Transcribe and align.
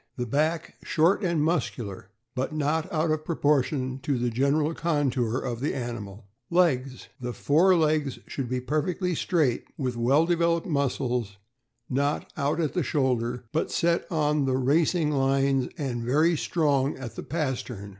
—The 0.17 0.25
back 0.25 0.77
short 0.83 1.23
and 1.23 1.43
muscular, 1.43 2.09
but 2.33 2.51
not 2.55 2.91
out 2.91 3.11
of 3.11 3.23
pro 3.23 3.35
portion 3.35 3.99
to 3.99 4.17
the 4.17 4.31
general 4.31 4.73
contour 4.73 5.37
of 5.37 5.59
the 5.59 5.75
animal. 5.75 6.25
Legs.— 6.49 7.07
The 7.21 7.33
fore 7.33 7.75
legs 7.75 8.17
should 8.25 8.49
be 8.49 8.61
perfectly 8.61 9.13
straight, 9.13 9.65
with 9.77 9.95
well 9.95 10.25
developed 10.25 10.65
muscles; 10.65 11.37
not" 11.87 12.33
out 12.35 12.59
at 12.59 12.83
shoulder," 12.83 13.43
but 13.51 13.69
set 13.69 14.11
on 14.11 14.45
the 14.45 14.57
racing 14.57 15.11
lines, 15.11 15.67
and 15.77 16.01
very 16.03 16.35
strong 16.35 16.97
at 16.97 17.15
the 17.15 17.21
pastern. 17.21 17.89